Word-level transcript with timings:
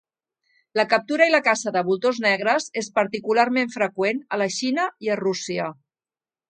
La 0.79 0.85
captura 0.93 1.27
i 1.29 1.33
la 1.33 1.41
caça 1.49 1.73
de 1.75 1.83
voltors 1.89 2.21
negres 2.25 2.67
és 2.83 2.91
particularment 2.99 3.71
freqüent 3.77 4.27
a 4.39 4.43
la 4.45 4.53
Xina 4.59 4.93
i 5.09 5.15
a 5.17 5.23
Rússia. 5.27 5.75